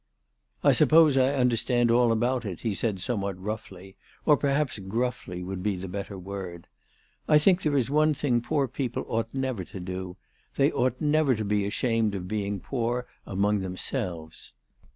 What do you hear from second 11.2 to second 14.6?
to be ashamed of being poor among themselves."